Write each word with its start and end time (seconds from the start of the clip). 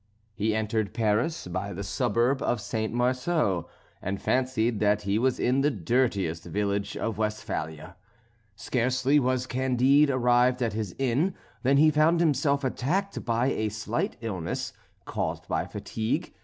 He 0.33 0.55
entered 0.55 0.95
Paris 0.95 1.45
by 1.45 1.73
the 1.73 1.83
suburb 1.83 2.41
of 2.41 2.59
St. 2.59 2.91
Marceau, 2.91 3.69
and 4.01 4.19
fancied 4.19 4.79
that 4.79 5.03
he 5.03 5.19
was 5.19 5.39
in 5.39 5.61
the 5.61 5.69
dirtiest 5.69 6.43
village 6.45 6.97
of 6.97 7.19
Westphalia. 7.19 7.95
Scarcely 8.55 9.19
was 9.19 9.45
Candide 9.45 10.09
arrived 10.09 10.63
at 10.63 10.73
his 10.73 10.95
inn, 10.97 11.35
than 11.61 11.77
he 11.77 11.91
found 11.91 12.19
himself 12.19 12.63
attacked 12.63 13.23
by 13.23 13.51
a 13.51 13.69
slight 13.69 14.17
illness, 14.21 14.73
caused 15.05 15.47
by 15.47 15.67
fatigue. 15.67 16.33